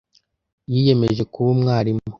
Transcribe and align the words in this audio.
Yiyemeje 0.71 1.23
kuba 1.33 1.47
umwarimu. 1.55 2.01